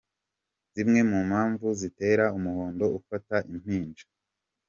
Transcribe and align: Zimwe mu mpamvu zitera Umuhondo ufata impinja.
Zimwe 0.73 0.99
mu 1.11 1.19
mpamvu 1.29 1.65
zitera 1.79 2.25
Umuhondo 2.37 2.85
ufata 2.99 3.35
impinja. 3.51 4.05